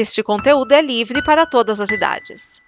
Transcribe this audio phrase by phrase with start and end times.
[0.00, 2.62] Este conteúdo é livre para todas as idades.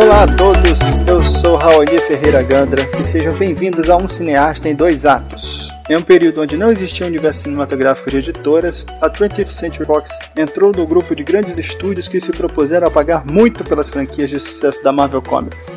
[0.00, 4.74] Olá a todos, eu sou Raoni Ferreira Gandra e sejam bem-vindos a Um Cineasta em
[4.74, 5.70] Dois Atos.
[5.90, 10.18] Em um período onde não existia um universo cinematográfico de editoras, a 20th Century Fox
[10.34, 14.40] entrou no grupo de grandes estúdios que se propuseram a pagar muito pelas franquias de
[14.40, 15.76] sucesso da Marvel Comics.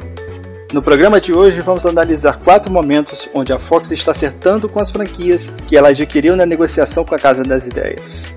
[0.71, 4.91] No programa de hoje vamos analisar quatro momentos onde a Fox está acertando com as
[4.91, 8.33] franquias que ela adquiriu na negociação com a Casa das Ideias.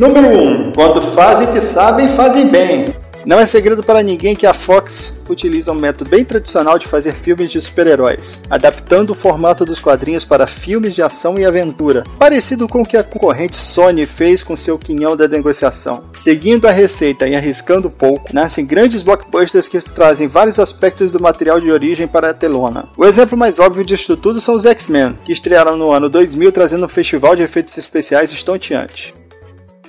[0.00, 0.42] Número 1.
[0.42, 3.04] Um, quando fazem que sabem, fazem bem.
[3.26, 7.14] Não é segredo para ninguém que a Fox utiliza um método bem tradicional de fazer
[7.14, 12.68] filmes de super-heróis, adaptando o formato dos quadrinhos para filmes de ação e aventura, parecido
[12.68, 16.04] com o que a concorrente Sony fez com seu quinhão da negociação.
[16.10, 21.58] Seguindo a receita e arriscando pouco, nascem grandes blockbusters que trazem vários aspectos do material
[21.58, 22.88] de origem para a telona.
[22.94, 26.84] O exemplo mais óbvio disto tudo são os X-Men, que estrearam no ano 2000 trazendo
[26.84, 29.14] um festival de efeitos especiais estonteante.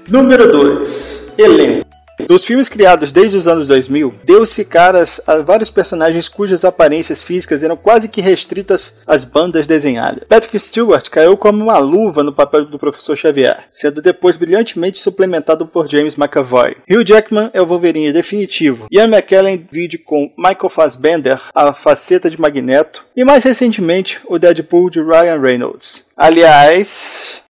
[0.08, 1.34] Número 2.
[1.38, 1.85] Elenco.
[2.28, 7.64] Dos filmes criados desde os anos 2000, deu-se caras a vários personagens cujas aparências físicas
[7.64, 10.24] eram quase que restritas às bandas desenhadas.
[10.28, 15.66] Patrick Stewart caiu como uma luva no papel do Professor Xavier, sendo depois brilhantemente suplementado
[15.68, 16.78] por James McAvoy.
[16.90, 18.88] Hugh Jackman é o Wolverine definitivo.
[18.92, 24.90] Ian McKellen divide com Michael Fassbender a faceta de Magneto e mais recentemente o Deadpool
[24.90, 26.06] de Ryan Reynolds.
[26.16, 27.44] Aliás,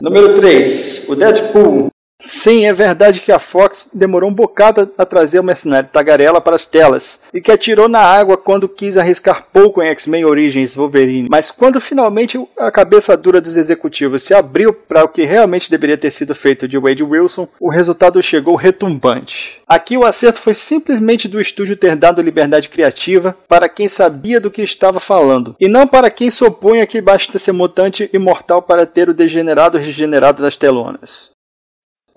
[0.00, 1.08] Número 3.
[1.08, 1.88] O Deadpool
[2.20, 6.56] Sim, é verdade que a Fox demorou um bocado a trazer o mercenário Tagarela para
[6.56, 11.28] as telas e que atirou na água quando quis arriscar pouco em X-Men Origins Wolverine,
[11.30, 15.96] mas quando finalmente a cabeça dura dos executivos se abriu para o que realmente deveria
[15.96, 19.62] ter sido feito de Wade Wilson, o resultado chegou retumbante.
[19.64, 24.50] Aqui o acerto foi simplesmente do estúdio ter dado liberdade criativa para quem sabia do
[24.50, 28.60] que estava falando, e não para quem se opunha que basta ser mutante e mortal
[28.60, 31.37] para ter o degenerado regenerado das telonas.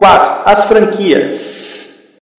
[0.01, 0.50] 4.
[0.50, 1.81] As franquias.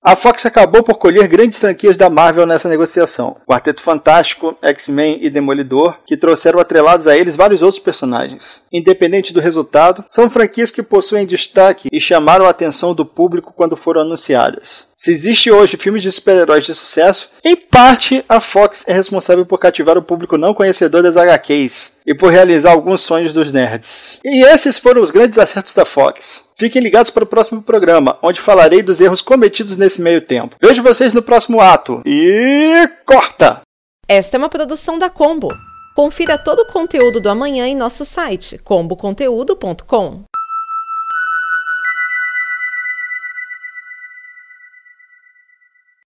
[0.03, 3.37] A Fox acabou por colher grandes franquias da Marvel nessa negociação.
[3.47, 8.63] Quarteto Fantástico, X-Men e Demolidor, que trouxeram atrelados a eles vários outros personagens.
[8.73, 13.77] Independente do resultado, são franquias que possuem destaque e chamaram a atenção do público quando
[13.77, 14.89] foram anunciadas.
[14.97, 19.59] Se existe hoje filmes de super-heróis de sucesso, em parte a Fox é responsável por
[19.59, 24.19] cativar o público não conhecedor das HQs e por realizar alguns sonhos dos nerds.
[24.25, 26.51] E esses foram os grandes acertos da Fox.
[26.63, 30.55] Fiquem ligados para o próximo programa, onde falarei dos erros cometidos nesse meio tempo.
[30.63, 32.01] Vejo vocês no próximo ato.
[32.07, 33.63] E corta!
[34.07, 35.49] Esta é uma produção da Combo.
[35.97, 40.23] Confira todo o conteúdo do amanhã em nosso site comboconteúdo.com.